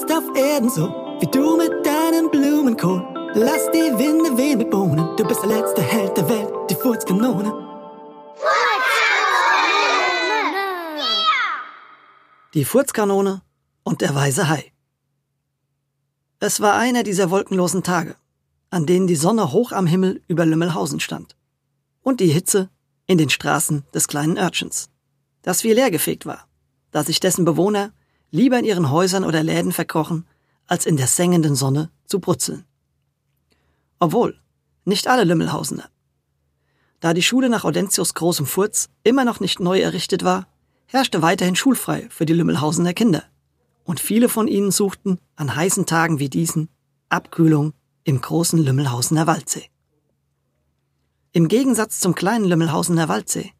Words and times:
jetzt 0.00 0.12
auf 0.12 0.36
Erden 0.36 0.70
so, 0.70 0.88
wie 1.20 1.26
du 1.26 1.56
mit 1.56 1.84
deinem 1.84 2.30
Blumenkohl. 2.30 3.04
Lass 3.34 3.70
die 3.70 3.98
Winde 3.98 4.36
wehen 4.36 4.58
mit 4.58 4.70
Bohnen, 4.70 5.16
du 5.16 5.24
bist 5.24 5.42
der 5.42 5.50
letzte 5.50 5.82
Held 5.82 6.16
der 6.16 6.28
Welt, 6.28 6.52
die 6.70 6.74
Furzkanone. 6.74 7.52
Die 12.54 12.64
Furzkanone 12.64 13.42
und 13.84 14.00
der 14.00 14.14
weise 14.14 14.48
Hai. 14.48 14.72
Es 16.40 16.60
war 16.60 16.74
einer 16.74 17.02
dieser 17.02 17.30
wolkenlosen 17.30 17.82
Tage, 17.82 18.16
an 18.70 18.86
denen 18.86 19.06
die 19.06 19.16
Sonne 19.16 19.52
hoch 19.52 19.72
am 19.72 19.86
Himmel 19.86 20.22
über 20.26 20.46
Lümmelhausen 20.46 21.00
stand 21.00 21.36
und 22.02 22.20
die 22.20 22.28
Hitze 22.28 22.70
in 23.06 23.18
den 23.18 23.30
Straßen 23.30 23.84
des 23.94 24.08
kleinen 24.08 24.38
Örtchens, 24.38 24.88
das 25.42 25.62
wie 25.62 25.72
leergefegt 25.72 26.26
war, 26.26 26.46
da 26.90 27.04
sich 27.04 27.20
dessen 27.20 27.44
Bewohner 27.44 27.92
lieber 28.30 28.58
in 28.58 28.64
ihren 28.64 28.90
Häusern 28.90 29.24
oder 29.24 29.42
Läden 29.42 29.72
verkrochen, 29.72 30.26
als 30.66 30.86
in 30.86 30.96
der 30.96 31.06
sengenden 31.06 31.54
Sonne 31.54 31.90
zu 32.06 32.20
brutzeln. 32.20 32.64
Obwohl, 33.98 34.38
nicht 34.84 35.08
alle 35.08 35.24
Lümmelhausener. 35.24 35.88
Da 37.00 37.14
die 37.14 37.22
Schule 37.22 37.48
nach 37.48 37.64
Audentius 37.64 38.14
großem 38.14 38.46
Furz 38.46 38.88
immer 39.02 39.24
noch 39.24 39.40
nicht 39.40 39.58
neu 39.60 39.80
errichtet 39.80 40.22
war, 40.22 40.46
herrschte 40.86 41.22
weiterhin 41.22 41.56
schulfrei 41.56 42.06
für 42.10 42.26
die 42.26 42.32
Lümmelhausener 42.32 42.92
Kinder. 42.92 43.24
Und 43.84 44.00
viele 44.00 44.28
von 44.28 44.48
ihnen 44.48 44.70
suchten 44.70 45.18
an 45.36 45.54
heißen 45.54 45.86
Tagen 45.86 46.18
wie 46.18 46.28
diesen 46.28 46.68
Abkühlung 47.08 47.72
im 48.04 48.20
großen 48.20 48.58
Lümmelhausener 48.58 49.26
Waldsee. 49.26 49.70
Im 51.32 51.48
Gegensatz 51.48 52.00
zum 52.00 52.14
kleinen 52.14 52.44
Lümmelhausener 52.44 53.08
Waldsee, 53.08 53.52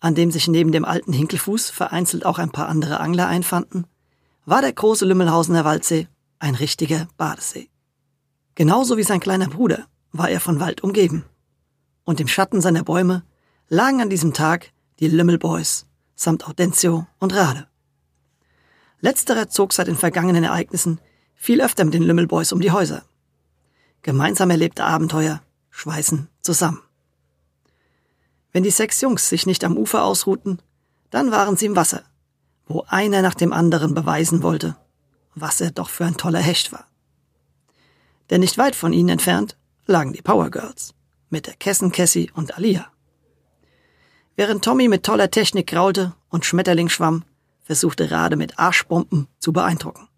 an 0.00 0.14
dem 0.14 0.30
sich 0.30 0.48
neben 0.48 0.72
dem 0.72 0.84
alten 0.84 1.12
Hinkelfuß 1.12 1.70
vereinzelt 1.70 2.24
auch 2.24 2.38
ein 2.38 2.50
paar 2.50 2.68
andere 2.68 3.00
Angler 3.00 3.26
einfanden, 3.26 3.86
war 4.48 4.62
der 4.62 4.72
große 4.72 5.04
Lümmelhausener 5.04 5.66
Waldsee 5.66 6.08
ein 6.38 6.54
richtiger 6.54 7.06
Badesee. 7.18 7.68
Genauso 8.54 8.96
wie 8.96 9.02
sein 9.02 9.20
kleiner 9.20 9.48
Bruder 9.48 9.88
war 10.10 10.30
er 10.30 10.40
von 10.40 10.58
Wald 10.58 10.82
umgeben. 10.82 11.26
Und 12.04 12.18
im 12.18 12.28
Schatten 12.28 12.62
seiner 12.62 12.82
Bäume 12.82 13.24
lagen 13.68 14.00
an 14.00 14.08
diesem 14.08 14.32
Tag 14.32 14.72
die 15.00 15.08
Lümmelboys 15.08 15.86
samt 16.14 16.48
Audentio 16.48 17.06
und 17.18 17.34
Rade. 17.34 17.66
Letzterer 19.00 19.50
zog 19.50 19.74
seit 19.74 19.86
den 19.86 19.96
vergangenen 19.96 20.44
Ereignissen 20.44 20.98
viel 21.34 21.60
öfter 21.60 21.84
mit 21.84 21.92
den 21.92 22.02
Lümmelboys 22.02 22.50
um 22.52 22.62
die 22.62 22.70
Häuser. 22.70 23.02
Gemeinsam 24.00 24.48
erlebte 24.48 24.84
Abenteuer 24.84 25.42
schweißen 25.68 26.26
zusammen. 26.40 26.80
Wenn 28.52 28.62
die 28.62 28.70
sechs 28.70 29.02
Jungs 29.02 29.28
sich 29.28 29.44
nicht 29.44 29.62
am 29.62 29.76
Ufer 29.76 30.04
ausruhten, 30.04 30.58
dann 31.10 31.30
waren 31.30 31.58
sie 31.58 31.66
im 31.66 31.76
Wasser 31.76 32.02
wo 32.68 32.84
einer 32.86 33.22
nach 33.22 33.34
dem 33.34 33.52
anderen 33.52 33.94
beweisen 33.94 34.42
wollte, 34.42 34.76
was 35.34 35.60
er 35.60 35.70
doch 35.70 35.88
für 35.88 36.04
ein 36.04 36.16
toller 36.16 36.40
Hecht 36.40 36.70
war. 36.72 36.86
Denn 38.30 38.40
nicht 38.40 38.58
weit 38.58 38.76
von 38.76 38.92
ihnen 38.92 39.08
entfernt 39.08 39.56
lagen 39.86 40.12
die 40.12 40.22
Power 40.22 40.50
Girls 40.50 40.94
mit 41.30 41.46
der 41.46 41.54
Kessen 41.54 41.92
Cassie 41.92 42.30
und 42.34 42.56
Alia. 42.56 42.86
Während 44.36 44.64
Tommy 44.64 44.88
mit 44.88 45.02
toller 45.02 45.30
Technik 45.30 45.66
graulte 45.66 46.14
und 46.28 46.44
Schmetterling 46.44 46.88
schwamm, 46.88 47.24
versuchte 47.64 48.10
Rade 48.10 48.36
mit 48.36 48.58
Arschbomben 48.58 49.28
zu 49.38 49.52
beeindrucken. 49.52 50.08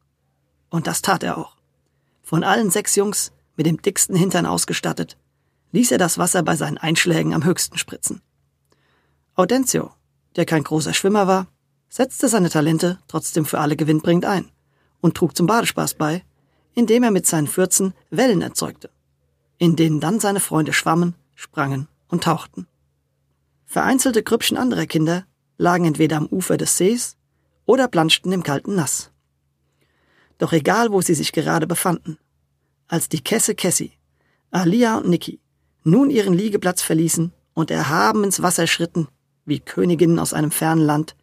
Und 0.69 0.87
das 0.87 1.03
tat 1.03 1.23
er 1.23 1.39
auch. 1.39 1.56
Von 2.23 2.45
allen 2.45 2.71
sechs 2.71 2.95
Jungs 2.97 3.33
mit 3.56 3.67
dem 3.67 3.81
dicksten 3.81 4.15
Hintern 4.15 4.47
ausgestattet, 4.47 5.17
ließ 5.73 5.91
er 5.93 5.98
das 5.98 6.19
Wasser 6.19 6.43
bei 6.43 6.56
seinen 6.56 6.78
Einschlägen 6.78 7.34
am 7.34 7.45
höchsten 7.45 7.78
spritzen. 7.78 8.23
Audencio, 9.34 9.91
der 10.37 10.47
kein 10.47 10.65
großer 10.65 10.95
Schwimmer 10.95 11.27
war, 11.27 11.47
setzte 11.91 12.28
seine 12.28 12.48
Talente 12.48 12.98
trotzdem 13.08 13.44
für 13.44 13.58
alle 13.58 13.77
gewinnbringend 13.77 14.24
ein 14.24 14.50
und 15.00 15.16
trug 15.16 15.37
zum 15.37 15.47
Badespaß 15.47 15.94
bei, 15.94 16.25
indem 16.75 17.03
er 17.03 17.10
mit 17.10 17.26
seinen 17.26 17.48
Fürzen 17.48 17.92
Wellen 18.10 18.41
erzeugte, 18.41 18.91
in 19.59 19.76
denen 19.76 20.00
dann 20.00 20.20
seine 20.20 20.41
Freunde 20.41 20.72
schwammen, 20.72 21.15
sprangen 21.34 21.88
und 22.09 22.25
tauchten. 22.25 22.66
Vereinzelte 23.66 24.22
Grüppchen 24.22 24.56
anderer 24.56 24.87
Kinder 24.87 25.26
lagen 25.59 25.84
entweder 25.84 26.16
am 26.16 26.26
Ufer 26.26 26.56
des 26.56 26.76
Sees 26.76 27.16
oder 27.66 27.88
planschten 27.88 28.32
im 28.32 28.42
kalten 28.42 28.75
Nass. 28.75 29.10
Doch 30.38 30.53
egal, 30.53 30.92
wo 30.92 31.00
sie 31.03 31.15
sich 31.15 31.32
gerade 31.32 31.66
befanden, 31.66 32.19
als 32.88 33.09
die 33.09 33.20
Kesse 33.20 33.54
Cassie, 33.54 33.92
Alia 34.50 34.97
und 34.98 35.09
Niki 35.09 35.41
nun 35.82 36.10
ihren 36.10 36.34
Liegeplatz 36.34 36.82
verließen 36.82 37.32
und 37.54 37.70
erhaben 37.70 38.25
ins 38.25 38.42
Wasser 38.42 38.66
schritten, 38.66 39.09
wie 39.44 39.60
Königinnen 39.60 40.19
aus 40.19 40.32
einem 40.32 40.50
fernen 40.50 40.84
Land, 40.84 41.15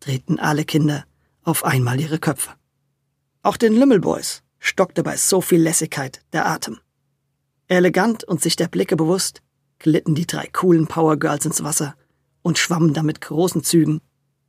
drehten 0.00 0.38
alle 0.38 0.64
Kinder 0.64 1.04
auf 1.42 1.64
einmal 1.64 2.00
ihre 2.00 2.18
Köpfe. 2.18 2.50
Auch 3.42 3.56
den 3.56 3.74
Lümmelboys 3.74 4.42
stockte 4.58 5.02
bei 5.02 5.16
so 5.16 5.40
viel 5.40 5.60
Lässigkeit 5.62 6.22
der 6.32 6.46
Atem. 6.46 6.78
Elegant 7.68 8.24
und 8.24 8.42
sich 8.42 8.56
der 8.56 8.68
Blicke 8.68 8.96
bewusst, 8.96 9.42
glitten 9.78 10.14
die 10.14 10.26
drei 10.26 10.46
coolen 10.52 10.86
Power 10.86 11.16
Girls 11.16 11.46
ins 11.46 11.62
Wasser 11.62 11.94
und 12.42 12.58
schwammen 12.58 12.94
damit 12.94 13.20
großen 13.20 13.62
Zügen 13.62 14.00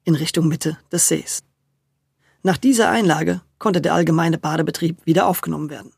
in 0.04 0.16
Richtung 0.16 0.48
Mitte 0.48 0.78
des 0.92 1.08
Sees. 1.08 1.44
Nach 2.44 2.58
dieser 2.58 2.90
Einlage 2.90 3.42
konnte 3.60 3.82
der 3.82 3.94
allgemeine 3.94 4.38
Badebetrieb 4.38 5.06
wieder 5.06 5.28
aufgenommen 5.28 5.70
werden. 5.70 5.92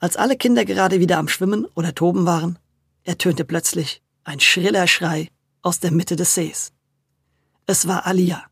Als 0.00 0.16
alle 0.16 0.36
Kinder 0.36 0.64
gerade 0.64 1.00
wieder 1.00 1.18
am 1.18 1.28
Schwimmen 1.28 1.64
oder 1.74 1.94
Toben 1.94 2.26
waren, 2.26 2.58
ertönte 3.04 3.44
plötzlich 3.44 4.02
ein 4.24 4.40
schriller 4.40 4.86
Schrei 4.86 5.28
aus 5.62 5.80
der 5.80 5.92
Mitte 5.92 6.16
des 6.16 6.34
Sees. 6.34 6.72
Es 7.70 7.86
war 7.86 8.06
Alia. 8.06 8.44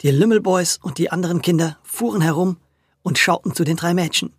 Die 0.00 0.10
Lümmelboys 0.10 0.78
und 0.82 0.96
die 0.96 1.12
anderen 1.12 1.42
Kinder 1.42 1.76
fuhren 1.82 2.22
herum 2.22 2.56
und 3.02 3.18
schauten 3.18 3.54
zu 3.54 3.62
den 3.62 3.76
drei 3.76 3.92
Mädchen, 3.92 4.32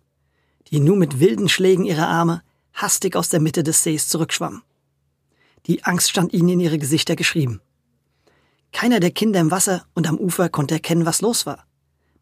die 0.66 0.80
nun 0.80 0.98
mit 0.98 1.20
wilden 1.20 1.48
Schlägen 1.48 1.84
ihrer 1.84 2.08
Arme 2.08 2.42
hastig 2.72 3.14
aus 3.14 3.28
der 3.28 3.38
Mitte 3.38 3.62
des 3.62 3.84
Sees 3.84 4.08
zurückschwammen. 4.08 4.62
Die 5.66 5.84
Angst 5.84 6.10
stand 6.10 6.32
ihnen 6.32 6.48
in 6.48 6.58
ihre 6.58 6.78
Gesichter 6.78 7.14
geschrieben. 7.14 7.60
Keiner 8.72 8.98
der 8.98 9.12
Kinder 9.12 9.38
im 9.38 9.52
Wasser 9.52 9.86
und 9.94 10.08
am 10.08 10.18
Ufer 10.18 10.48
konnte 10.48 10.74
erkennen, 10.74 11.06
was 11.06 11.20
los 11.20 11.46
war, 11.46 11.64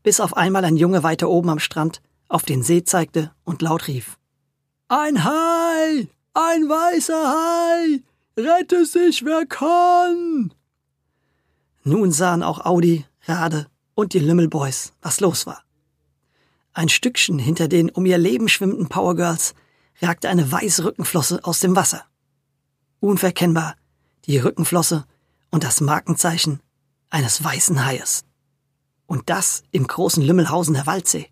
bis 0.02 0.20
auf 0.20 0.36
einmal 0.36 0.66
ein 0.66 0.76
Junge 0.76 1.04
weiter 1.04 1.30
oben 1.30 1.48
am 1.48 1.58
Strand 1.58 2.02
auf 2.28 2.42
den 2.42 2.62
See 2.62 2.84
zeigte 2.84 3.32
und 3.44 3.62
laut 3.62 3.88
rief. 3.88 4.18
Ein 4.88 5.24
Hai! 5.24 6.08
Ein 6.34 6.68
weißer 6.68 7.14
Hai! 7.14 8.02
Rette 8.36 8.84
sich, 8.84 9.24
wer 9.24 9.46
kann! 9.46 10.52
Nun 11.88 12.10
sahen 12.10 12.42
auch 12.42 12.64
Audi, 12.66 13.04
Rade 13.26 13.68
und 13.94 14.12
die 14.12 14.18
Lümmelboys, 14.18 14.92
was 15.02 15.20
los 15.20 15.46
war. 15.46 15.62
Ein 16.72 16.88
Stückchen 16.88 17.38
hinter 17.38 17.68
den 17.68 17.90
um 17.90 18.04
ihr 18.06 18.18
Leben 18.18 18.48
schwimmenden 18.48 18.88
Powergirls 18.88 19.54
ragte 20.02 20.28
eine 20.28 20.50
weiße 20.50 20.82
Rückenflosse 20.82 21.44
aus 21.44 21.60
dem 21.60 21.76
Wasser. 21.76 22.04
Unverkennbar 22.98 23.76
die 24.24 24.36
Rückenflosse 24.38 25.06
und 25.52 25.62
das 25.62 25.80
Markenzeichen 25.80 26.58
eines 27.08 27.44
weißen 27.44 27.86
Haies. 27.86 28.24
Und 29.06 29.30
das 29.30 29.62
im 29.70 29.86
großen 29.86 30.24
Lümmelhausener 30.24 30.86
Waldsee. 30.86 31.28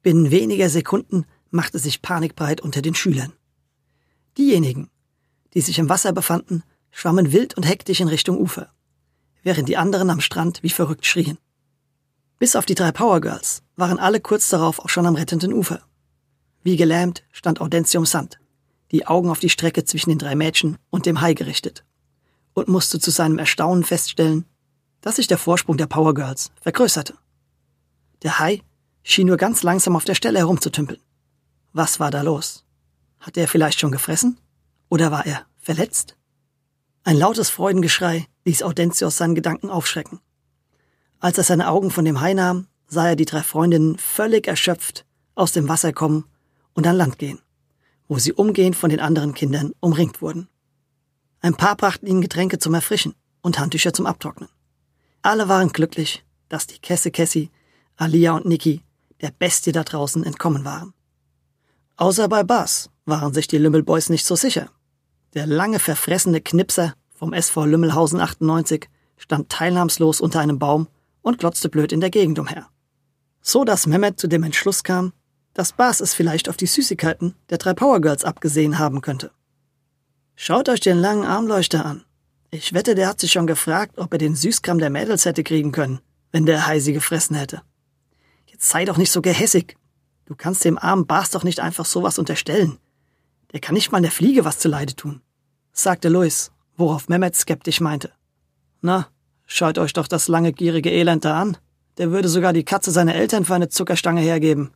Binnen 0.00 0.30
weniger 0.30 0.70
Sekunden 0.70 1.26
machte 1.50 1.80
sich 1.80 2.02
Panik 2.02 2.36
breit 2.36 2.60
unter 2.60 2.82
den 2.82 2.94
Schülern. 2.94 3.32
Diejenigen, 4.38 4.90
die 5.54 5.60
sich 5.60 5.80
im 5.80 5.88
Wasser 5.88 6.12
befanden, 6.12 6.62
schwammen 6.92 7.32
wild 7.32 7.54
und 7.56 7.64
hektisch 7.64 7.98
in 7.98 8.06
Richtung 8.06 8.38
Ufer 8.38 8.70
während 9.46 9.68
die 9.68 9.76
anderen 9.76 10.10
am 10.10 10.20
Strand 10.20 10.64
wie 10.64 10.70
verrückt 10.70 11.06
schrien. 11.06 11.38
Bis 12.40 12.56
auf 12.56 12.66
die 12.66 12.74
drei 12.74 12.90
Powergirls 12.90 13.62
waren 13.76 14.00
alle 14.00 14.20
kurz 14.20 14.48
darauf 14.48 14.80
auch 14.80 14.88
schon 14.88 15.06
am 15.06 15.14
rettenden 15.14 15.52
Ufer. 15.52 15.82
Wie 16.64 16.76
gelähmt 16.76 17.22
stand 17.30 17.60
Audentium 17.60 18.06
Sand, 18.06 18.40
die 18.90 19.06
Augen 19.06 19.30
auf 19.30 19.38
die 19.38 19.48
Strecke 19.48 19.84
zwischen 19.84 20.10
den 20.10 20.18
drei 20.18 20.34
Mädchen 20.34 20.78
und 20.90 21.06
dem 21.06 21.20
Hai 21.20 21.34
gerichtet, 21.34 21.84
und 22.54 22.66
musste 22.66 22.98
zu 22.98 23.12
seinem 23.12 23.38
Erstaunen 23.38 23.84
feststellen, 23.84 24.46
dass 25.00 25.14
sich 25.14 25.28
der 25.28 25.38
Vorsprung 25.38 25.76
der 25.76 25.86
Powergirls 25.86 26.50
vergrößerte. 26.60 27.14
Der 28.24 28.40
Hai 28.40 28.62
schien 29.04 29.28
nur 29.28 29.36
ganz 29.36 29.62
langsam 29.62 29.94
auf 29.94 30.04
der 30.04 30.16
Stelle 30.16 30.40
herumzutümpeln. 30.40 31.00
Was 31.72 32.00
war 32.00 32.10
da 32.10 32.22
los? 32.22 32.64
Hatte 33.20 33.42
er 33.42 33.48
vielleicht 33.48 33.78
schon 33.78 33.92
gefressen? 33.92 34.40
Oder 34.88 35.12
war 35.12 35.24
er 35.24 35.46
verletzt? 35.56 36.16
Ein 37.04 37.16
lautes 37.16 37.48
Freudengeschrei 37.48 38.26
ließ 38.46 38.62
Audentius 38.62 39.18
seinen 39.18 39.34
Gedanken 39.34 39.68
aufschrecken. 39.68 40.20
Als 41.18 41.36
er 41.36 41.44
seine 41.44 41.68
Augen 41.68 41.90
von 41.90 42.04
dem 42.04 42.20
Hai 42.20 42.32
nahm, 42.32 42.68
sah 42.86 43.08
er 43.08 43.16
die 43.16 43.24
drei 43.24 43.42
Freundinnen 43.42 43.98
völlig 43.98 44.46
erschöpft 44.46 45.04
aus 45.34 45.52
dem 45.52 45.68
Wasser 45.68 45.92
kommen 45.92 46.24
und 46.72 46.86
an 46.86 46.96
Land 46.96 47.18
gehen, 47.18 47.40
wo 48.08 48.18
sie 48.18 48.32
umgehend 48.32 48.76
von 48.76 48.90
den 48.90 49.00
anderen 49.00 49.34
Kindern 49.34 49.72
umringt 49.80 50.22
wurden. 50.22 50.48
Ein 51.40 51.56
paar 51.56 51.76
brachten 51.76 52.06
ihnen 52.06 52.22
Getränke 52.22 52.58
zum 52.58 52.74
Erfrischen 52.74 53.14
und 53.42 53.58
Handtücher 53.58 53.92
zum 53.92 54.06
Abtrocknen. 54.06 54.48
Alle 55.22 55.48
waren 55.48 55.70
glücklich, 55.70 56.24
dass 56.48 56.66
die 56.66 56.78
Kesse 56.78 57.10
Cassie, 57.10 57.50
Alia 57.96 58.32
und 58.32 58.46
Niki 58.46 58.82
der 59.20 59.30
Bestie 59.30 59.72
da 59.72 59.82
draußen 59.82 60.22
entkommen 60.22 60.64
waren. 60.64 60.94
Außer 61.96 62.28
bei 62.28 62.44
Bas 62.44 62.90
waren 63.06 63.34
sich 63.34 63.48
die 63.48 63.58
Lümmelboys 63.58 64.10
nicht 64.10 64.26
so 64.26 64.36
sicher. 64.36 64.68
Der 65.34 65.46
lange 65.46 65.78
verfressene 65.78 66.40
Knipser 66.40 66.94
vom 67.16 67.32
SV 67.32 67.64
Lümmelhausen 67.64 68.20
98 68.20 68.88
stand 69.16 69.48
teilnahmslos 69.48 70.20
unter 70.20 70.40
einem 70.40 70.58
Baum 70.58 70.88
und 71.22 71.38
glotzte 71.38 71.68
blöd 71.68 71.92
in 71.92 72.00
der 72.00 72.10
Gegend 72.10 72.38
umher. 72.38 72.68
So 73.40 73.64
dass 73.64 73.86
Mehmet 73.86 74.20
zu 74.20 74.28
dem 74.28 74.42
Entschluss 74.42 74.84
kam, 74.84 75.12
dass 75.54 75.72
Bas 75.72 76.00
es 76.00 76.12
vielleicht 76.12 76.48
auf 76.50 76.58
die 76.58 76.66
Süßigkeiten 76.66 77.34
der 77.48 77.58
drei 77.58 77.72
Power 77.72 78.00
Girls 78.00 78.24
abgesehen 78.24 78.78
haben 78.78 79.00
könnte. 79.00 79.30
Schaut 80.34 80.68
euch 80.68 80.80
den 80.80 80.98
langen 80.98 81.24
Armleuchter 81.24 81.86
an. 81.86 82.04
Ich 82.50 82.74
wette, 82.74 82.94
der 82.94 83.08
hat 83.08 83.20
sich 83.20 83.32
schon 83.32 83.46
gefragt, 83.46 83.96
ob 83.96 84.12
er 84.12 84.18
den 84.18 84.36
Süßkram 84.36 84.78
der 84.78 84.90
Mädels 84.90 85.24
hätte 85.24 85.42
kriegen 85.42 85.72
können, 85.72 86.00
wenn 86.30 86.44
der 86.44 86.66
Hai 86.66 86.78
sie 86.80 86.92
gefressen 86.92 87.36
hätte. 87.36 87.62
Jetzt 88.46 88.68
sei 88.68 88.84
doch 88.84 88.98
nicht 88.98 89.10
so 89.10 89.22
gehässig. 89.22 89.76
Du 90.26 90.34
kannst 90.34 90.64
dem 90.64 90.76
armen 90.76 91.06
Bas 91.06 91.30
doch 91.30 91.44
nicht 91.44 91.60
einfach 91.60 91.86
sowas 91.86 92.18
unterstellen. 92.18 92.78
Der 93.52 93.60
kann 93.60 93.74
nicht 93.74 93.92
mal 93.92 94.02
der 94.02 94.10
Fliege 94.10 94.44
was 94.44 94.58
zuleide 94.58 94.94
tun, 94.94 95.22
sagte 95.72 96.10
Louis, 96.10 96.50
worauf 96.76 97.08
Mehmet 97.08 97.36
skeptisch 97.36 97.80
meinte. 97.80 98.12
Na, 98.80 99.08
schaut 99.46 99.78
euch 99.78 99.92
doch 99.92 100.08
das 100.08 100.28
lange 100.28 100.52
gierige 100.52 100.90
Elend 100.90 101.24
da 101.24 101.40
an. 101.40 101.56
Der 101.98 102.10
würde 102.10 102.28
sogar 102.28 102.52
die 102.52 102.64
Katze 102.64 102.90
seiner 102.90 103.14
Eltern 103.14 103.44
für 103.44 103.54
eine 103.54 103.68
Zuckerstange 103.68 104.20
hergeben. 104.20 104.72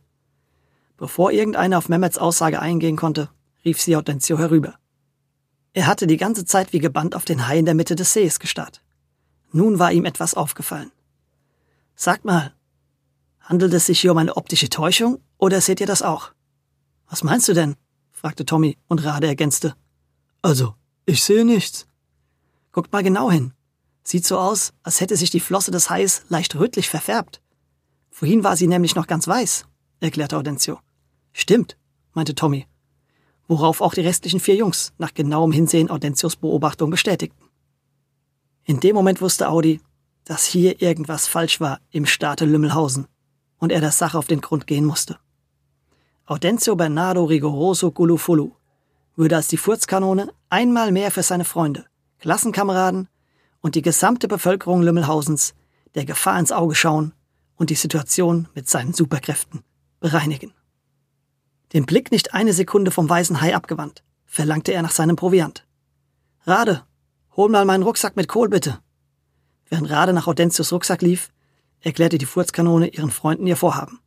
Bevor 0.97 1.31
irgendeiner 1.31 1.77
auf 1.77 1.89
Mehmets 1.89 2.17
Aussage 2.17 2.59
eingehen 2.59 2.95
konnte, 2.95 3.29
rief 3.63 3.81
sie 3.81 3.95
Hortensio 3.95 4.37
herüber. 4.37 4.75
Er 5.73 5.87
hatte 5.87 6.07
die 6.07 6.17
ganze 6.17 6.45
Zeit 6.45 6.73
wie 6.73 6.79
gebannt 6.79 7.15
auf 7.15 7.25
den 7.25 7.47
Hai 7.47 7.59
in 7.59 7.65
der 7.65 7.75
Mitte 7.75 7.95
des 7.95 8.13
Sees 8.13 8.39
gestarrt. 8.39 8.81
Nun 9.51 9.79
war 9.79 9.91
ihm 9.91 10.05
etwas 10.05 10.33
aufgefallen. 10.33 10.91
Sagt 11.95 12.25
mal, 12.25 12.53
handelt 13.39 13.73
es 13.73 13.85
sich 13.85 13.99
hier 13.99 14.11
um 14.11 14.17
eine 14.17 14.35
optische 14.35 14.69
Täuschung 14.69 15.19
oder 15.37 15.61
seht 15.61 15.79
ihr 15.79 15.87
das 15.87 16.01
auch? 16.01 16.31
Was 17.09 17.23
meinst 17.23 17.47
du 17.47 17.53
denn? 17.53 17.75
fragte 18.11 18.45
Tommy 18.45 18.77
und 18.87 19.03
Rade 19.03 19.27
ergänzte. 19.27 19.75
Also, 20.41 20.75
ich 21.05 21.23
sehe 21.23 21.45
nichts. 21.45 21.87
Guckt 22.71 22.91
mal 22.91 23.03
genau 23.03 23.31
hin. 23.31 23.53
Sieht 24.03 24.25
so 24.25 24.37
aus, 24.37 24.73
als 24.83 25.01
hätte 25.01 25.15
sich 25.17 25.29
die 25.29 25.39
Flosse 25.39 25.71
des 25.71 25.89
Hais 25.89 26.23
leicht 26.29 26.55
rötlich 26.55 26.89
verfärbt. 26.89 27.41
Vorhin 28.09 28.43
war 28.43 28.57
sie 28.57 28.67
nämlich 28.67 28.95
noch 28.95 29.07
ganz 29.07 29.27
weiß, 29.27 29.65
erklärte 29.99 30.37
Audencio. 30.37 30.79
Stimmt, 31.33 31.77
meinte 32.13 32.35
Tommy 32.35 32.67
worauf 33.51 33.81
auch 33.81 33.93
die 33.93 34.01
restlichen 34.01 34.39
vier 34.39 34.55
Jungs 34.55 34.93
nach 34.97 35.13
genauem 35.13 35.51
Hinsehen 35.51 35.89
Audentius 35.89 36.37
Beobachtung 36.37 36.89
bestätigten. 36.89 37.49
In 38.63 38.79
dem 38.79 38.95
Moment 38.95 39.19
wusste 39.19 39.49
Audi, 39.49 39.81
dass 40.23 40.45
hier 40.45 40.81
irgendwas 40.81 41.27
falsch 41.27 41.59
war 41.59 41.81
im 41.91 42.05
Staate 42.05 42.45
Lümmelhausen 42.45 43.07
und 43.57 43.73
er 43.73 43.81
der 43.81 43.91
Sache 43.91 44.17
auf 44.17 44.27
den 44.27 44.39
Grund 44.39 44.67
gehen 44.67 44.85
musste. 44.85 45.19
Audencio 46.25 46.77
Bernardo 46.77 47.25
Rigoroso 47.25 47.91
Gulufulu 47.91 48.53
würde 49.17 49.35
als 49.35 49.49
die 49.49 49.57
Furzkanone 49.57 50.29
einmal 50.49 50.93
mehr 50.93 51.11
für 51.11 51.23
seine 51.23 51.43
Freunde, 51.43 51.85
Klassenkameraden 52.21 53.09
und 53.61 53.73
die 53.73 53.81
gesamte 53.81 54.27
Bevölkerung 54.27 54.83
Lümmelhausens 54.83 55.55
der 55.95 56.05
Gefahr 56.05 56.39
ins 56.39 56.51
Auge 56.51 56.75
schauen 56.75 57.13
und 57.55 57.71
die 57.71 57.75
Situation 57.75 58.47
mit 58.53 58.69
seinen 58.69 58.93
Superkräften 58.93 59.63
bereinigen. 59.99 60.53
Den 61.73 61.85
Blick 61.85 62.11
nicht 62.11 62.35
eine 62.35 62.53
Sekunde 62.53 62.91
vom 62.91 63.09
weißen 63.09 63.41
Hai 63.41 63.55
abgewandt, 63.55 64.03
verlangte 64.25 64.71
er 64.71 64.83
nach 64.83 64.91
seinem 64.91 65.15
Proviant. 65.15 65.65
Rade, 66.45 66.83
hol 67.35 67.49
mal 67.49 67.65
meinen 67.65 67.83
Rucksack 67.83 68.15
mit 68.15 68.27
Kohl 68.27 68.49
bitte. 68.49 68.79
Während 69.67 69.89
Rade 69.89 70.13
nach 70.13 70.27
Audentius 70.27 70.71
Rucksack 70.71 71.01
lief, 71.01 71.29
erklärte 71.79 72.19
die 72.19 72.25
Furzkanone 72.25 72.89
ihren 72.89 73.09
Freunden 73.09 73.47
ihr 73.47 73.57
Vorhaben. 73.57 73.99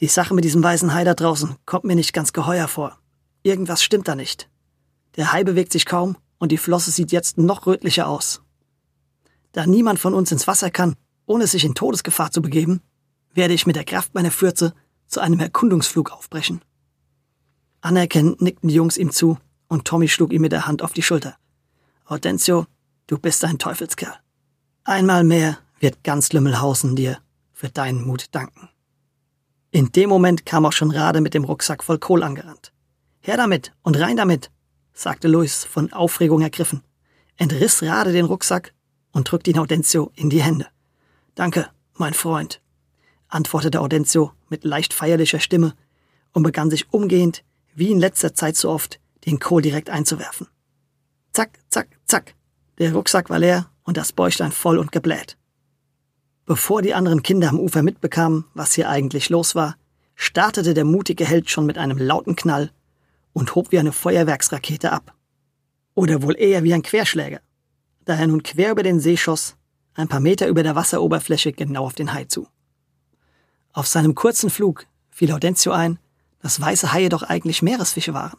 Die 0.00 0.08
Sache 0.08 0.34
mit 0.34 0.44
diesem 0.44 0.62
weißen 0.62 0.92
Hai 0.92 1.04
da 1.04 1.14
draußen 1.14 1.56
kommt 1.64 1.84
mir 1.84 1.96
nicht 1.96 2.12
ganz 2.12 2.34
geheuer 2.34 2.68
vor. 2.68 2.98
Irgendwas 3.42 3.82
stimmt 3.82 4.06
da 4.06 4.14
nicht. 4.14 4.50
Der 5.16 5.32
Hai 5.32 5.44
bewegt 5.44 5.72
sich 5.72 5.86
kaum 5.86 6.18
und 6.38 6.52
die 6.52 6.58
Flosse 6.58 6.90
sieht 6.90 7.12
jetzt 7.12 7.38
noch 7.38 7.66
rötlicher 7.66 8.08
aus. 8.08 8.42
Da 9.52 9.66
niemand 9.66 9.98
von 9.98 10.14
uns 10.14 10.32
ins 10.32 10.46
Wasser 10.46 10.70
kann, 10.70 10.96
ohne 11.26 11.46
sich 11.46 11.64
in 11.64 11.74
Todesgefahr 11.74 12.30
zu 12.30 12.42
begeben, 12.42 12.82
werde 13.34 13.54
ich 13.54 13.66
mit 13.66 13.76
der 13.76 13.84
Kraft 13.84 14.14
meiner 14.14 14.30
Fürze 14.30 14.74
zu 15.06 15.20
einem 15.20 15.40
Erkundungsflug 15.40 16.12
aufbrechen. 16.12 16.60
Anerkennend 17.80 18.40
nickten 18.40 18.68
die 18.68 18.74
Jungs 18.74 18.96
ihm 18.96 19.10
zu 19.12 19.38
und 19.68 19.84
Tommy 19.84 20.08
schlug 20.08 20.32
ihm 20.32 20.42
mit 20.42 20.52
der 20.52 20.66
Hand 20.66 20.82
auf 20.82 20.92
die 20.92 21.02
Schulter. 21.02 21.36
Hortensio, 22.08 22.66
du 23.06 23.18
bist 23.18 23.44
ein 23.44 23.58
Teufelskerl. 23.58 24.14
Einmal 24.84 25.24
mehr 25.24 25.58
wird 25.80 26.04
ganz 26.04 26.32
Lümmelhausen 26.32 26.96
dir 26.96 27.18
für 27.52 27.68
deinen 27.68 28.06
Mut 28.06 28.26
danken. 28.32 28.68
In 29.70 29.92
dem 29.92 30.08
Moment 30.08 30.46
kam 30.46 30.64
auch 30.64 30.72
schon 30.72 30.90
Rade 30.90 31.20
mit 31.20 31.34
dem 31.34 31.44
Rucksack 31.44 31.82
voll 31.82 31.98
Kohl 31.98 32.22
angerannt. 32.22 32.72
Her 33.20 33.36
damit 33.36 33.72
und 33.82 33.98
rein 33.98 34.16
damit, 34.16 34.50
sagte 34.96 35.28
Luis 35.28 35.64
von 35.64 35.92
Aufregung 35.92 36.40
ergriffen, 36.40 36.82
entriss 37.36 37.82
Rade 37.82 38.12
den 38.12 38.24
Rucksack 38.24 38.72
und 39.12 39.30
drückte 39.30 39.50
ihn 39.50 39.58
Audentio 39.58 40.10
in 40.16 40.30
die 40.30 40.42
Hände. 40.42 40.66
Danke, 41.34 41.68
mein 41.94 42.14
Freund, 42.14 42.62
antwortete 43.28 43.80
Audentio 43.80 44.32
mit 44.48 44.64
leicht 44.64 44.94
feierlicher 44.94 45.38
Stimme 45.38 45.74
und 46.32 46.42
begann 46.42 46.70
sich 46.70 46.92
umgehend, 46.92 47.44
wie 47.74 47.92
in 47.92 48.00
letzter 48.00 48.34
Zeit 48.34 48.56
so 48.56 48.70
oft, 48.70 48.98
den 49.26 49.38
Kohl 49.38 49.60
direkt 49.60 49.90
einzuwerfen. 49.90 50.48
Zack, 51.32 51.58
zack, 51.68 51.88
zack. 52.06 52.34
Der 52.78 52.94
Rucksack 52.94 53.28
war 53.28 53.38
leer 53.38 53.70
und 53.84 53.98
das 53.98 54.12
Bäuchlein 54.12 54.52
voll 54.52 54.78
und 54.78 54.92
gebläht. 54.92 55.36
Bevor 56.46 56.80
die 56.80 56.94
anderen 56.94 57.22
Kinder 57.22 57.50
am 57.50 57.60
Ufer 57.60 57.82
mitbekamen, 57.82 58.44
was 58.54 58.74
hier 58.74 58.88
eigentlich 58.88 59.28
los 59.28 59.54
war, 59.54 59.76
startete 60.14 60.72
der 60.72 60.84
mutige 60.84 61.26
Held 61.26 61.50
schon 61.50 61.66
mit 61.66 61.76
einem 61.76 61.98
lauten 61.98 62.36
Knall 62.36 62.70
und 63.36 63.54
hob 63.54 63.70
wie 63.70 63.78
eine 63.78 63.92
Feuerwerksrakete 63.92 64.92
ab. 64.92 65.14
Oder 65.94 66.22
wohl 66.22 66.38
eher 66.38 66.64
wie 66.64 66.72
ein 66.72 66.80
Querschläger, 66.80 67.42
da 68.06 68.14
er 68.14 68.26
nun 68.28 68.42
quer 68.42 68.70
über 68.70 68.82
den 68.82 68.98
See 68.98 69.18
schoss, 69.18 69.56
ein 69.92 70.08
paar 70.08 70.20
Meter 70.20 70.48
über 70.48 70.62
der 70.62 70.74
Wasseroberfläche 70.74 71.52
genau 71.52 71.84
auf 71.84 71.92
den 71.92 72.14
Hai 72.14 72.24
zu. 72.24 72.48
Auf 73.74 73.88
seinem 73.88 74.14
kurzen 74.14 74.48
Flug 74.48 74.86
fiel 75.10 75.32
Audentio 75.32 75.72
ein, 75.72 75.98
dass 76.40 76.62
weiße 76.62 76.94
Haie 76.94 77.10
doch 77.10 77.22
eigentlich 77.22 77.60
Meeresfische 77.60 78.14
waren 78.14 78.38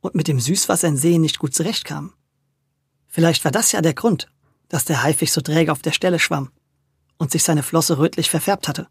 und 0.00 0.16
mit 0.16 0.26
dem 0.26 0.40
Süßwasser 0.40 0.88
in 0.88 0.96
Seen 0.96 1.20
nicht 1.20 1.38
gut 1.38 1.54
zurechtkamen. 1.54 2.12
Vielleicht 3.06 3.44
war 3.44 3.52
das 3.52 3.70
ja 3.70 3.80
der 3.80 3.94
Grund, 3.94 4.26
dass 4.68 4.84
der 4.84 5.04
Haifisch 5.04 5.30
so 5.30 5.40
träge 5.40 5.70
auf 5.70 5.82
der 5.82 5.92
Stelle 5.92 6.18
schwamm 6.18 6.50
und 7.16 7.30
sich 7.30 7.44
seine 7.44 7.62
Flosse 7.62 7.98
rötlich 7.98 8.28
verfärbt 8.28 8.66
hatte, 8.66 8.88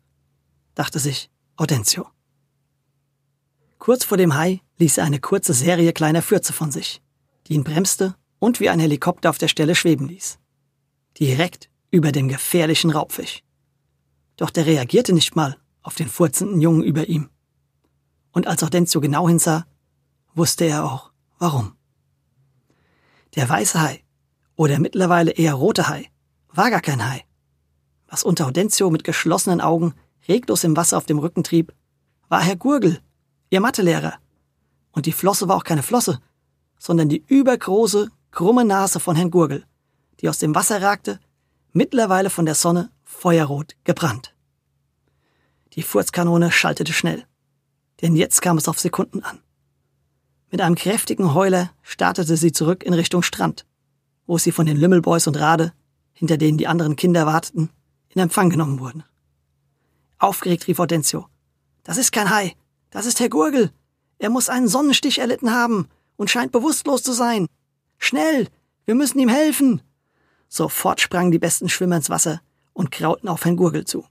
dachte 0.76 0.98
sich 0.98 1.30
Audentio. 1.58 2.08
Kurz 3.80 4.06
vor 4.06 4.16
dem 4.18 4.36
Hai 4.36 4.62
ließ 4.78 4.98
er 4.98 5.06
eine 5.06 5.20
kurze 5.20 5.54
Serie 5.54 5.94
kleiner 5.94 6.22
Fürze 6.22 6.54
von 6.54 6.72
sich, 6.72 7.02
die 7.48 7.54
ihn 7.54 7.64
bremste 7.64 8.16
und 8.40 8.60
wie 8.60 8.70
ein 8.70 8.80
Helikopter 8.80 9.30
auf 9.30 9.38
der 9.38 9.48
Stelle 9.48 9.76
schweben 9.76 10.08
ließ. 10.08 10.40
Direkt 11.20 11.70
über 11.92 12.12
dem 12.12 12.28
gefährlichen 12.28 12.92
Raubfisch. 12.92 13.42
Doch 14.36 14.50
der 14.50 14.66
reagierte 14.66 15.14
nicht 15.14 15.36
mal 15.36 15.58
auf 15.82 15.96
den 15.96 16.10
furzenden 16.10 16.60
Jungen 16.60 16.84
über 16.84 17.08
ihm. 17.08 17.30
Und 18.32 18.48
als 18.48 18.64
Audencio 18.64 19.00
genau 19.00 19.30
hinsah, 19.30 19.66
wusste 20.34 20.66
er 20.66 20.84
auch, 20.84 21.12
warum. 21.40 21.78
Der 23.36 23.48
weiße 23.48 23.82
Hai, 23.82 24.04
oder 24.56 24.80
mittlerweile 24.80 25.32
eher 25.32 25.54
rote 25.54 25.88
Hai, 25.88 26.10
war 26.50 26.70
gar 26.70 26.82
kein 26.82 27.08
Hai. 27.08 27.24
Was 28.08 28.24
unter 28.24 28.48
Audencio 28.48 28.90
mit 28.90 29.04
geschlossenen 29.04 29.62
Augen 29.62 29.94
reglos 30.28 30.64
im 30.64 30.76
Wasser 30.76 30.98
auf 30.98 31.06
dem 31.06 31.20
Rücken 31.20 31.44
trieb, 31.44 31.74
war 32.28 32.42
Herr 32.42 32.56
Gurgel, 32.56 33.00
ihr 33.50 33.62
Mathelehrer. 33.62 34.16
Und 34.96 35.06
die 35.06 35.12
Flosse 35.12 35.48
war 35.48 35.58
auch 35.58 35.64
keine 35.64 35.84
Flosse, 35.84 36.20
sondern 36.80 37.10
die 37.10 37.24
übergroße, 37.28 38.10
krumme 38.32 38.66
Nase 38.66 39.00
von 39.00 39.16
Herrn 39.16 39.30
Gurgel, 39.30 39.66
die 40.22 40.30
aus 40.30 40.40
dem 40.40 40.56
Wasser 40.56 40.82
ragte, 40.82 41.20
mittlerweile 41.74 42.30
von 42.30 42.46
der 42.46 42.56
Sonne 42.56 42.90
feuerrot 43.04 43.76
gebrannt. 43.84 44.34
Die 45.74 45.84
Furzkanone 45.84 46.52
schaltete 46.52 46.94
schnell. 46.94 47.26
Denn 48.02 48.16
jetzt 48.16 48.42
kam 48.42 48.58
es 48.58 48.68
auf 48.68 48.80
Sekunden 48.80 49.24
an. 49.24 49.40
Mit 50.50 50.62
einem 50.62 50.76
kräftigen 50.76 51.34
Heuler 51.34 51.72
startete 51.82 52.38
sie 52.38 52.52
zurück 52.52 52.84
in 52.84 52.94
Richtung 52.94 53.24
Strand, 53.24 53.66
wo 54.26 54.38
sie 54.38 54.52
von 54.52 54.66
den 54.66 54.78
Lümmelboys 54.78 55.28
und 55.28 55.38
Rade, 55.38 55.74
hinter 56.14 56.38
denen 56.38 56.58
die 56.58 56.68
anderen 56.68 56.96
Kinder 56.96 57.26
warteten, 57.26 57.70
in 58.10 58.22
Empfang 58.22 58.50
genommen 58.50 58.80
wurden. 58.80 59.04
Aufgeregt 60.18 60.68
rief 60.68 60.78
Hortensio. 60.78 61.28
Das 61.84 61.98
ist 61.98 62.12
kein 62.12 62.30
Hai, 62.30 62.56
das 62.90 63.06
ist 63.06 63.20
Herr 63.20 63.30
Gurgel. 63.30 63.72
Er 64.18 64.30
muss 64.30 64.50
einen 64.50 64.68
Sonnenstich 64.68 65.20
erlitten 65.20 65.52
haben 65.52 65.88
und 66.16 66.30
scheint 66.30 66.52
bewusstlos 66.52 67.04
zu 67.04 67.14
sein. 67.14 67.48
Schnell, 67.98 68.48
wir 68.86 68.96
müssen 68.96 69.20
ihm 69.20 69.30
helfen. 69.30 69.82
Sofort 70.48 71.02
sprangen 71.02 71.32
die 71.32 71.40
besten 71.40 71.70
Schwimmer 71.70 71.98
ins 71.98 72.10
Wasser 72.10 72.42
und 72.74 72.92
krauten 72.92 73.30
auf 73.30 73.46
Herrn 73.46 73.58
Gurgel 73.58 73.86
zu. 73.86 74.06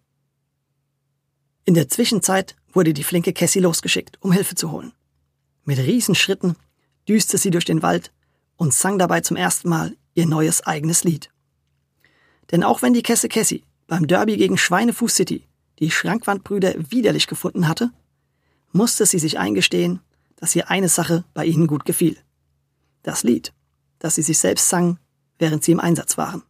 In 1.64 1.75
der 1.75 1.88
Zwischenzeit 1.88 2.56
wurde 2.73 2.92
die 2.92 3.04
flinke 3.04 3.32
Cassie 3.32 3.61
losgeschickt, 3.61 4.18
um 4.20 4.32
Hilfe 4.32 4.54
zu 4.54 4.70
holen. 4.70 4.92
Mit 5.64 5.78
Riesenschritten 5.78 6.56
düste 7.08 7.38
sie 7.38 7.50
durch 7.50 7.64
den 7.64 7.82
Wald 7.82 8.12
und 8.56 8.75
sang 8.75 8.99
dabei 8.99 9.20
zum 9.20 9.37
ersten 9.37 9.68
Mal 9.68 9.96
ihr 10.14 10.26
neues 10.26 10.66
eigenes 10.66 11.04
Lied. 11.04 11.30
Denn 12.50 12.62
auch 12.62 12.82
wenn 12.82 12.92
die 12.92 13.02
Kesse 13.02 13.28
Cassie 13.28 13.64
beim 13.87 14.06
Derby 14.06 14.37
gegen 14.37 14.58
Schweinefuß 14.58 15.14
City 15.14 15.46
die 15.78 15.90
Schrankwandbrüder 15.90 16.75
widerlich 16.90 17.26
gefunden 17.26 17.66
hatte, 17.66 17.90
musste 18.75 19.07
sie 19.07 19.19
sich 19.19 19.38
eingestehen, 19.38 20.00
dass 20.37 20.54
ihr 20.54 20.69
eine 20.69 20.88
Sache 20.88 21.25
bei 21.33 21.47
ihnen 21.47 21.66
gut 21.66 21.85
gefiel. 21.85 22.19
Das 23.02 23.23
Lied, 23.23 23.54
das 24.00 24.16
sie 24.16 24.23
sich 24.23 24.38
selbst 24.38 24.69
sang, 24.69 24.99
während 25.38 25.64
sie 25.64 25.73
im 25.73 25.81
Einsatz 25.81 26.19
waren. 26.19 26.43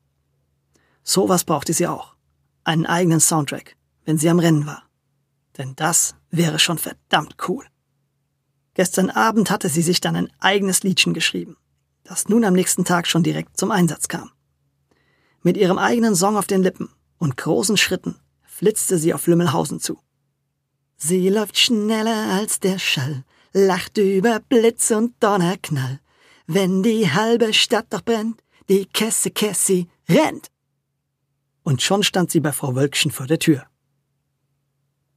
Sowas 1.03 1.45
brauchte 1.45 1.75
sie 1.75 1.87
auch. 1.87 2.17
Einen 2.65 2.87
eigenen 2.87 3.21
Soundtrack, 3.21 3.77
wenn 4.07 4.17
sie 4.17 4.31
am 4.31 4.39
Rennen 4.39 4.67
war. 4.67 4.85
Denn 5.59 5.77
das 5.77 6.17
wäre 6.31 6.59
schon 6.59 6.79
verdammt 6.79 7.37
cool. 7.47 7.65
Gestern 8.73 9.11
Abend 9.11 9.51
hatte 9.51 9.69
sie 9.69 9.83
sich 9.83 10.01
dann 10.01 10.17
ein 10.17 10.33
eigenes 10.41 10.83
Liedchen 10.83 11.13
geschrieben, 11.13 11.57
das 12.05 12.29
nun 12.29 12.45
am 12.45 12.55
nächsten 12.55 12.85
Tag 12.85 13.07
schon 13.07 13.23
direkt 13.23 13.57
zum 13.59 13.71
Einsatz 13.71 14.09
kam. 14.09 14.31
Mit 15.43 15.59
ihrem 15.59 15.79
eigenen 15.79 16.17
Song 16.17 16.39
auf 16.39 16.47
den 16.47 16.63
Lippen 16.63 16.89
und 17.19 17.37
großen 17.37 17.77
Schritten 17.77 18.17
flitzte 18.43 18.99
sie 18.99 19.13
auf 19.13 19.27
Lümmelhausen 19.27 19.79
zu. 19.79 20.01
Sie 21.07 21.29
läuft 21.29 21.59
schneller 21.59 22.33
als 22.33 22.61
der 22.61 22.79
Schall, 22.79 23.25
lacht 23.53 23.99
über 23.99 24.41
Blitz 24.41 24.91
und 24.91 25.13
Donnerknall. 25.23 26.01
Wenn 26.47 26.83
die 26.83 27.11
halbe 27.11 27.53
Stadt 27.53 27.85
doch 27.91 28.01
brennt, 28.01 28.43
die 28.71 28.87
Kesse 28.87 29.31
Kessi 29.31 29.91
rennt. 30.09 30.51
Und 31.63 31.83
schon 31.83 32.05
stand 32.05 32.31
sie 32.31 32.41
bei 32.41 32.53
Frau 32.53 32.75
Wölkchen 32.75 33.11
vor 33.11 33.27
der 33.27 33.39
Tür. 33.39 33.67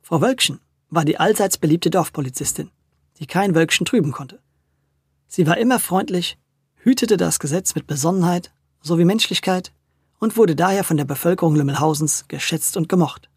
Frau 0.01 0.19
Wölkchen 0.19 0.59
war 0.89 1.05
die 1.05 1.21
allseits 1.21 1.57
beliebte 1.57 1.89
Dorfpolizistin, 1.89 2.69
die 3.19 3.25
kein 3.25 3.55
Wölkchen 3.55 3.85
trüben 3.85 4.11
konnte. 4.11 4.41
Sie 5.29 5.47
war 5.47 5.57
immer 5.57 5.79
freundlich, 5.79 6.37
hütete 6.75 7.15
das 7.15 7.39
Gesetz 7.39 7.75
mit 7.75 7.87
Besonnenheit 7.87 8.51
sowie 8.81 9.05
Menschlichkeit 9.05 9.71
und 10.19 10.35
wurde 10.35 10.57
daher 10.57 10.83
von 10.83 10.97
der 10.97 11.05
Bevölkerung 11.05 11.55
Lümmelhausens 11.55 12.25
geschätzt 12.27 12.75
und 12.75 12.89
gemocht. 12.89 13.29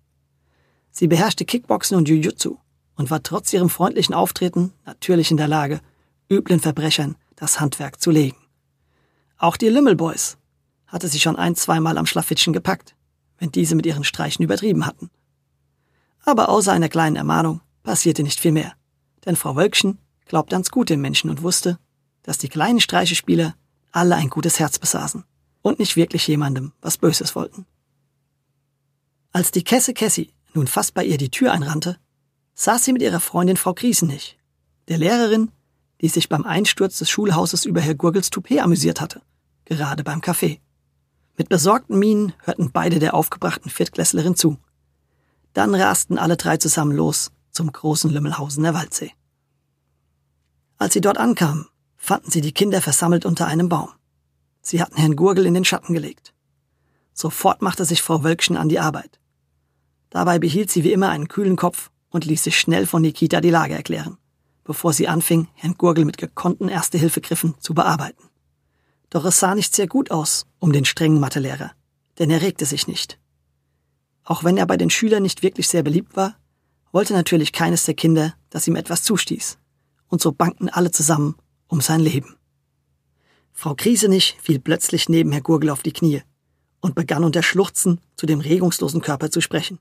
Sie 0.91 1.07
beherrschte 1.09 1.45
Kickboxen 1.45 1.97
und 1.97 2.09
Jujutsu 2.09 2.59
und 2.97 3.11
war 3.11 3.23
trotz 3.23 3.53
ihrem 3.53 3.71
freundlichen 3.71 4.15
Auftreten 4.15 4.73
natürlich 4.85 5.31
in 5.31 5.37
der 5.37 5.49
Lage, 5.49 5.81
üblen 6.31 6.61
Verbrechern 6.61 7.17
das 7.37 7.61
Handwerk 7.61 8.01
zu 8.01 8.11
legen. 8.11 8.37
Auch 9.39 9.57
die 9.57 9.69
Lümmelboys 9.69 10.37
hatte 10.87 11.09
sie 11.09 11.21
schon 11.21 11.37
ein, 11.37 11.57
zweimal 11.57 11.97
am 11.97 12.07
Schlafittchen 12.07 12.53
gepackt, 12.53 12.95
wenn 13.39 13.51
diese 13.51 13.75
mit 13.75 13.87
ihren 13.87 14.05
Streichen 14.05 14.45
übertrieben 14.45 14.85
hatten. 14.85 15.11
Aber 16.25 16.51
außer 16.51 16.73
einer 16.73 16.89
kleinen 16.89 17.17
Ermahnung 17.17 17.61
passierte 17.83 18.23
nicht 18.23 18.39
viel 18.39 18.53
mehr, 18.53 18.75
denn 19.25 19.37
Frau 19.37 19.57
Wölkchen 19.57 19.99
glaubte 20.27 20.57
ans 20.57 20.71
Gute 20.71 20.95
im 20.95 21.01
Menschen 21.01 21.31
und 21.31 21.43
wusste, 21.43 21.79
dass 22.23 22.39
die 22.39 22.49
kleinen 22.49 22.81
Streichespieler 22.81 23.55
alle 23.93 24.17
ein 24.17 24.29
gutes 24.29 24.59
Herz 24.61 24.79
besaßen 24.79 25.25
und 25.63 25.79
nicht 25.79 25.97
wirklich 25.97 26.27
jemandem 26.27 26.73
was 26.81 26.99
Böses 26.99 27.35
wollten. 27.35 27.67
Als 29.33 29.51
die 29.51 29.65
Kesse 29.65 29.95
Kessi 29.95 30.33
nun 30.55 30.67
fast 30.67 30.95
bei 30.95 31.05
ihr 31.05 31.19
die 31.19 31.31
Tür 31.31 31.53
einrannte, 31.53 31.99
saß 32.55 32.85
sie 32.85 32.93
mit 32.93 33.03
ihrer 33.03 33.21
Freundin 33.21 33.57
Frau 33.57 33.75
Griesenich, 33.75 34.39
der 34.89 34.99
Lehrerin, 34.99 35.51
die 36.01 36.09
sich 36.09 36.29
beim 36.29 36.45
Einsturz 36.45 36.99
des 36.99 37.11
Schulhauses 37.11 37.65
über 37.65 37.81
Herr 37.81 37.95
Gurgels 37.95 38.31
Toupet 38.31 38.61
amüsiert 38.61 39.01
hatte, 39.01 39.23
gerade 39.65 40.05
beim 40.05 40.21
Kaffee. 40.21 40.61
Mit 41.37 41.49
besorgten 41.49 41.99
Mienen 41.99 42.33
hörten 42.45 42.71
beide 42.73 42.99
der 42.99 43.15
aufgebrachten 43.15 43.71
Viertklässlerin 43.71 44.37
zu. 44.37 44.59
Dann 45.53 45.75
rasten 45.75 46.19
alle 46.19 46.37
drei 46.37 46.57
zusammen 46.57 46.93
los 46.93 47.33
zum 47.51 47.73
großen 47.73 48.11
Lümmelhausener 48.11 48.75
Waldsee. 48.75 49.13
Als 50.79 50.95
sie 50.95 51.01
dort 51.01 51.19
ankamen, 51.19 51.67
fanden 51.97 52.31
sie 52.31 52.41
die 52.41 52.53
Kinder 52.53 52.81
versammelt 52.81 53.27
unter 53.27 53.47
einem 53.47 53.69
Baum. 53.69 53.91
Sie 54.63 54.81
hatten 54.81 54.97
Herrn 54.97 55.17
Gurgel 55.17 55.47
in 55.47 55.55
den 55.55 55.65
Schatten 55.65 55.95
gelegt. 55.95 56.33
Sofort 57.13 57.61
machte 57.61 57.85
sich 57.85 58.03
Frau 58.03 58.25
Wölkchen 58.25 58.57
an 58.57 58.69
die 58.69 58.81
Arbeit. 58.81 59.20
Dabei 60.11 60.39
behielt 60.39 60.71
sie 60.71 60.85
wie 60.85 60.93
immer 60.93 61.09
einen 61.09 61.29
kühlen 61.29 61.57
Kopf 61.57 61.91
und 62.11 62.25
ließ 62.25 62.45
sich 62.45 62.59
schnell 62.59 62.87
von 62.87 63.03
Nikita 63.03 63.41
die 63.41 63.51
Lage 63.51 63.75
erklären, 63.75 64.19
bevor 64.65 64.93
sie 64.93 65.09
anfing, 65.09 65.49
Herrn 65.55 65.75
Gurgel 65.79 66.05
mit 66.05 66.19
gekonnten 66.19 66.69
Erste-Hilfe-Griffen 66.69 67.55
zu 67.61 67.75
bearbeiten. 67.75 68.25
Doch 69.09 69.25
es 69.25 69.39
sah 69.41 69.55
nicht 69.55 69.75
sehr 69.75 69.87
gut 69.87 70.11
aus 70.11 70.47
um 70.59 70.73
den 70.73 70.85
strengen 70.85 71.21
Mathelehrer, 71.21 71.73
denn 72.19 72.31
er 72.31 72.43
regte 72.43 72.67
sich 72.67 72.87
nicht. 72.87 73.19
Auch 74.25 74.45
wenn 74.45 74.57
er 74.57 74.67
bei 74.67 74.77
den 74.77 74.91
Schülern 74.91 75.23
nicht 75.23 75.43
wirklich 75.43 75.69
sehr 75.69 75.83
beliebt 75.83 76.17
war, 76.17 76.37
wollte 76.93 77.13
natürlich 77.13 77.53
keines 77.53 77.85
der 77.85 77.95
Kinder, 77.95 78.35
dass 78.51 78.67
ihm 78.67 78.77
etwas 78.77 79.03
zustieß. 79.03 79.59
Und 80.09 80.21
so 80.21 80.33
bankten 80.33 80.69
alle 80.69 80.91
zusammen 80.91 81.37
um 81.69 81.81
sein 81.81 82.01
Leben. 82.01 82.37
Frau 83.53 83.75
Kriesenich 83.75 84.37
fiel 84.43 84.59
plötzlich 84.59 85.09
neben 85.09 85.33
Herr 85.33 85.41
Gurgel 85.41 85.71
auf 85.71 85.83
die 85.83 85.93
Knie 85.93 86.23
und 86.81 86.95
begann 86.95 87.25
unter 87.25 87.43
Schluchzen 87.43 88.01
zu 88.17 88.27
dem 88.27 88.41
regungslosen 88.41 89.03
Körper 89.03 89.31
zu 89.31 89.41
sprechen. 89.41 89.79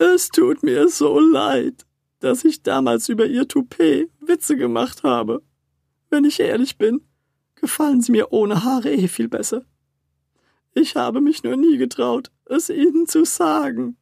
Es 0.00 0.30
tut 0.30 0.62
mir 0.62 0.88
so 0.88 1.20
leid, 1.20 1.84
dass 2.20 2.46
ich 2.46 2.62
damals 2.62 3.10
über 3.10 3.26
ihr 3.26 3.46
Toupet 3.46 4.08
Witze 4.18 4.56
gemacht 4.56 5.02
habe. 5.02 5.42
Wenn 6.08 6.24
ich 6.24 6.40
ehrlich 6.40 6.78
bin, 6.78 7.02
gefallen 7.54 8.00
sie 8.00 8.12
mir 8.12 8.32
ohne 8.32 8.64
Haare 8.64 8.90
eh 8.90 9.08
viel 9.08 9.28
besser. 9.28 9.62
Ich 10.72 10.96
habe 10.96 11.20
mich 11.20 11.42
nur 11.42 11.54
nie 11.58 11.76
getraut, 11.76 12.30
es 12.46 12.70
ihnen 12.70 13.08
zu 13.08 13.26
sagen. 13.26 13.98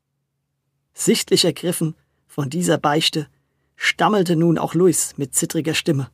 Sichtlich 0.94 1.44
ergriffen 1.44 1.96
von 2.28 2.48
dieser 2.48 2.78
Beichte, 2.78 3.26
stammelte 3.74 4.36
nun 4.36 4.56
auch 4.56 4.74
Luis 4.74 5.14
mit 5.16 5.34
zittriger 5.34 5.74
Stimme. 5.74 6.12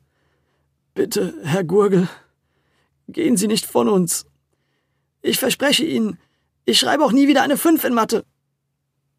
Bitte, 0.95 1.35
Herr 1.43 1.63
Gurgel, 1.63 2.09
gehen 3.07 3.37
Sie 3.37 3.47
nicht 3.47 3.67
von 3.67 3.87
uns. 3.87 4.25
Ich 5.21 5.37
verspreche 5.37 5.85
Ihnen, 5.85 6.17
ich 6.65 6.79
schreibe 6.79 7.05
auch 7.05 7.11
nie 7.11 7.27
wieder 7.27 7.43
eine 7.43 7.57
Fünf 7.57 7.83
in 7.83 7.93
Mathe. 7.93 8.25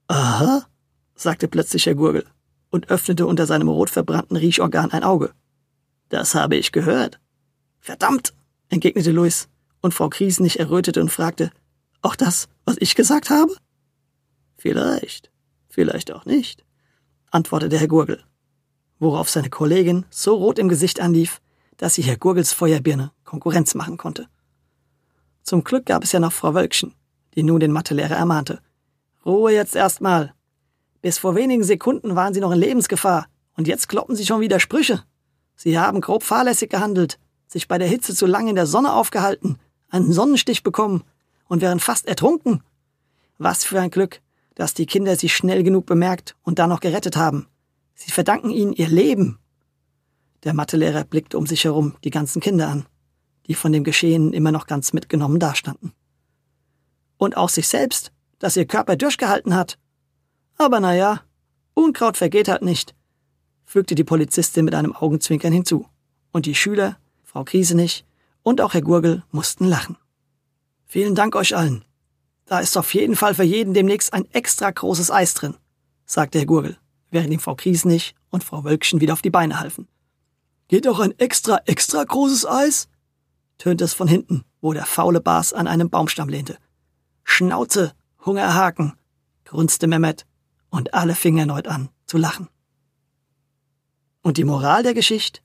Aha, 0.08 0.66
sagte 1.14 1.48
plötzlich 1.48 1.86
Herr 1.86 1.94
Gurgel 1.94 2.24
und 2.70 2.90
öffnete 2.90 3.26
unter 3.26 3.46
seinem 3.46 3.68
rot 3.68 3.90
verbrannten 3.90 4.36
Riechorgan 4.36 4.90
ein 4.90 5.04
Auge. 5.04 5.32
Das 6.08 6.34
habe 6.34 6.56
ich 6.56 6.72
gehört. 6.72 7.20
Verdammt, 7.80 8.34
entgegnete 8.68 9.12
Louis, 9.12 9.48
und 9.80 9.94
Frau 9.94 10.08
Kriesenich 10.08 10.58
errötete 10.58 11.00
und 11.00 11.10
fragte, 11.10 11.50
auch 12.02 12.16
das, 12.16 12.48
was 12.64 12.76
ich 12.80 12.94
gesagt 12.94 13.30
habe? 13.30 13.52
Vielleicht, 14.56 15.30
vielleicht 15.68 16.12
auch 16.12 16.24
nicht, 16.24 16.64
antwortete 17.30 17.78
Herr 17.78 17.88
Gurgel, 17.88 18.22
worauf 18.98 19.28
seine 19.28 19.50
Kollegin 19.50 20.06
so 20.10 20.34
rot 20.36 20.58
im 20.58 20.68
Gesicht 20.68 21.00
anlief, 21.00 21.40
dass 21.76 21.94
sie 21.94 22.02
Herr 22.02 22.16
Gurgels 22.16 22.52
Feuerbirne 22.52 23.12
Konkurrenz 23.24 23.74
machen 23.74 23.96
konnte. 23.96 24.28
Zum 25.42 25.62
Glück 25.62 25.86
gab 25.86 26.02
es 26.02 26.12
ja 26.12 26.20
noch 26.20 26.32
Frau 26.32 26.54
Wölkchen, 26.54 26.94
die 27.34 27.42
nun 27.42 27.60
den 27.60 27.72
Mathelehrer 27.72 28.16
ermahnte. 28.16 28.60
Ruhe 29.26 29.52
jetzt 29.52 29.74
erstmal. 29.74 30.32
Bis 31.02 31.18
vor 31.18 31.34
wenigen 31.34 31.64
Sekunden 31.64 32.14
waren 32.14 32.32
Sie 32.32 32.40
noch 32.40 32.52
in 32.52 32.60
Lebensgefahr 32.60 33.26
und 33.56 33.66
jetzt 33.66 33.88
kloppen 33.88 34.14
Sie 34.14 34.24
schon 34.24 34.40
wieder 34.40 34.60
Sprüche. 34.60 35.02
Sie 35.56 35.78
haben 35.78 36.00
grob 36.00 36.22
fahrlässig 36.22 36.70
gehandelt, 36.70 37.18
sich 37.48 37.66
bei 37.66 37.76
der 37.76 37.88
Hitze 37.88 38.14
zu 38.14 38.26
lange 38.26 38.50
in 38.50 38.56
der 38.56 38.66
Sonne 38.66 38.92
aufgehalten, 38.92 39.58
einen 39.88 40.12
Sonnenstich 40.12 40.62
bekommen 40.62 41.02
und 41.48 41.60
wären 41.60 41.80
fast 41.80 42.06
ertrunken. 42.06 42.62
Was 43.38 43.64
für 43.64 43.80
ein 43.80 43.90
Glück, 43.90 44.20
dass 44.54 44.74
die 44.74 44.86
Kinder 44.86 45.16
Sie 45.16 45.28
schnell 45.28 45.62
genug 45.62 45.86
bemerkt 45.86 46.36
und 46.42 46.58
dann 46.58 46.70
noch 46.70 46.80
gerettet 46.80 47.16
haben. 47.16 47.48
Sie 47.94 48.10
verdanken 48.10 48.50
Ihnen 48.50 48.72
Ihr 48.72 48.88
Leben. 48.88 49.38
Der 50.44 50.54
Mathelehrer 50.54 51.04
blickte 51.04 51.36
um 51.36 51.46
sich 51.46 51.64
herum 51.64 51.96
die 52.04 52.10
ganzen 52.10 52.40
Kinder 52.40 52.68
an, 52.68 52.86
die 53.46 53.54
von 53.54 53.72
dem 53.72 53.84
Geschehen 53.84 54.32
immer 54.32 54.52
noch 54.52 54.66
ganz 54.66 54.92
mitgenommen 54.92 55.40
dastanden. 55.40 55.92
Und 57.16 57.36
auch 57.36 57.48
sich 57.48 57.66
selbst, 57.66 58.12
dass 58.38 58.56
ihr 58.56 58.66
Körper 58.66 58.96
durchgehalten 58.96 59.54
hat. 59.54 59.78
Aber 60.58 60.80
na 60.80 60.94
ja, 60.94 61.22
Unkraut 61.74 62.16
vergeht 62.16 62.48
halt 62.48 62.62
nicht, 62.62 62.94
fügte 63.64 63.94
die 63.94 64.04
Polizistin 64.04 64.64
mit 64.64 64.74
einem 64.74 64.94
Augenzwinkern 64.94 65.52
hinzu. 65.52 65.86
Und 66.32 66.46
die 66.46 66.54
Schüler, 66.54 66.98
Frau 67.22 67.44
Kriesenich 67.44 68.04
und 68.42 68.60
auch 68.60 68.74
Herr 68.74 68.82
Gurgel 68.82 69.24
mussten 69.30 69.66
lachen. 69.66 69.96
Vielen 70.86 71.14
Dank 71.14 71.34
euch 71.36 71.56
allen. 71.56 71.84
Da 72.46 72.60
ist 72.60 72.76
auf 72.76 72.94
jeden 72.94 73.16
Fall 73.16 73.34
für 73.34 73.42
jeden 73.42 73.74
demnächst 73.74 74.12
ein 74.12 74.24
extra 74.32 74.70
großes 74.70 75.10
Eis 75.10 75.34
drin, 75.34 75.56
sagte 76.04 76.38
Herr 76.38 76.46
Gurgel, 76.46 76.78
während 77.10 77.32
ihm 77.32 77.40
Frau 77.40 77.56
Kriesenich 77.56 78.14
und 78.30 78.44
Frau 78.44 78.64
Wölkchen 78.64 79.00
wieder 79.00 79.12
auf 79.12 79.22
die 79.22 79.30
Beine 79.30 79.58
halfen. 79.58 79.88
Geht 80.68 80.86
auch 80.86 81.00
ein 81.00 81.18
extra, 81.18 81.60
extra 81.66 82.02
großes 82.04 82.46
Eis? 82.46 82.88
tönte 83.58 83.84
es 83.84 83.94
von 83.94 84.08
hinten, 84.08 84.44
wo 84.60 84.72
der 84.72 84.86
faule 84.86 85.20
Bas 85.20 85.52
an 85.52 85.66
einem 85.66 85.90
Baumstamm 85.90 86.28
lehnte. 86.28 86.58
Schnauze, 87.24 87.94
Hungerhaken, 88.26 88.94
grunzte 89.44 89.86
Mehmet, 89.86 90.26
und 90.68 90.92
alle 90.92 91.14
fingen 91.14 91.38
erneut 91.38 91.68
an 91.68 91.88
zu 92.06 92.18
lachen. 92.18 92.48
Und 94.20 94.36
die 94.36 94.44
Moral 94.44 94.82
der 94.82 94.94
Geschichte? 94.94 95.40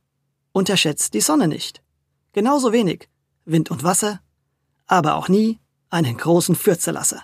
Unterschätzt 0.51 1.13
die 1.13 1.21
Sonne 1.21 1.47
nicht. 1.47 1.81
Genauso 2.33 2.73
wenig 2.73 3.07
Wind 3.45 3.71
und 3.71 3.83
Wasser, 3.83 4.19
aber 4.87 5.15
auch 5.15 5.29
nie 5.29 5.59
einen 5.89 6.17
großen 6.17 6.55
Fürzelasser. 6.55 7.23